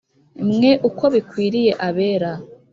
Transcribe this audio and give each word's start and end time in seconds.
Mwe 0.53 0.71
uko 0.87 1.03
bikwiriye 1.13 1.71
abera 1.87 2.31